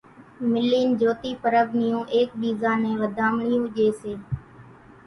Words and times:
ملين 0.51 0.87
جھوتي 0.99 1.31
پرٻ 1.41 1.67
نيون 1.79 2.03
ايڪ 2.15 2.29
ٻيزا 2.41 2.71
نين 2.83 2.95
وڌامڻيون 3.03 3.63
ڄي 3.75 3.87
سي۔ 3.99 4.13